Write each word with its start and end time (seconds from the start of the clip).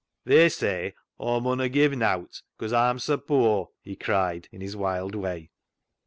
"They 0.39 0.49
say 0.49 0.95
Aw 1.19 1.39
munna 1.41 1.69
give 1.69 1.91
nowt 1.95 2.41
'cause 2.57 2.73
Aw'm 2.73 2.97
sa 2.97 3.17
poor," 3.17 3.69
he 3.83 3.95
cried, 3.95 4.49
in 4.51 4.59
his 4.59 4.75
wild 4.75 5.13
way. 5.13 5.51